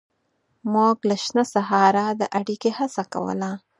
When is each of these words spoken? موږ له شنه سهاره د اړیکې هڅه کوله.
موږ 0.73 0.97
له 1.09 1.15
شنه 1.23 1.43
سهاره 1.53 2.05
د 2.19 2.23
اړیکې 2.39 2.69
هڅه 2.77 3.03
کوله. 3.13 3.51